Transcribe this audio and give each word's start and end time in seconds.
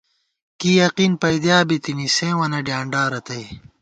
کی 0.59 0.71
یقین 0.83 1.11
پَئیدِیا 1.21 1.57
بِتِنی، 1.67 2.07
سیوں 2.15 2.37
وَنہ 2.39 2.59
ڈیانڈا 2.67 3.01
رتئ 3.11 3.43